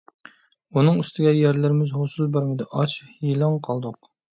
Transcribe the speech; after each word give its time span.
ئۇنىڭ 0.79 1.01
ئۈستىگە، 1.03 1.35
يەرلىرىمىز 1.41 1.95
ھوسۇل 2.01 2.35
بەرمىدى. 2.39 2.71
ئاچ- 2.75 3.01
يېلىڭ 3.31 3.67
قالدۇق. 3.71 4.07